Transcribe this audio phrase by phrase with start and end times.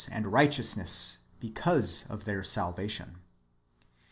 [0.11, 3.19] and righteousness, because of their salvation.